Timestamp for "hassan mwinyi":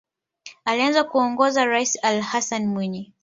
2.21-3.13